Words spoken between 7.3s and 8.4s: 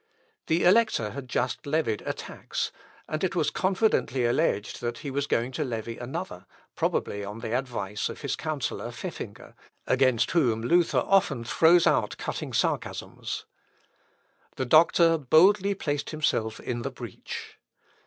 the advice of his